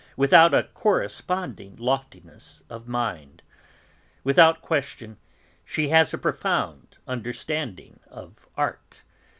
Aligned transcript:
without 0.17 0.51
a 0.51 0.63
corresponding 0.63 1.75
loftiness 1.75 2.63
of 2.71 2.87
mind. 2.87 3.43
Without 4.23 4.59
question, 4.63 5.17
she 5.63 5.89
has 5.89 6.11
a 6.11 6.17
profound 6.17 6.97
understanding 7.07 7.99
of 8.07 8.47
art. 8.57 9.03